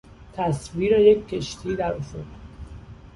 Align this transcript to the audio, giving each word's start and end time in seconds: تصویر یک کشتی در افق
تصویر 0.33 0.91
یک 0.99 1.27
کشتی 1.27 1.75
در 1.75 1.93
افق 1.93 2.25